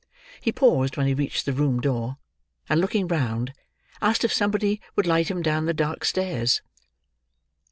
[0.41, 2.17] He paused when he reached the room door,
[2.67, 3.53] and looking round,
[4.01, 6.63] asked if somebody would light him down the dark stairs.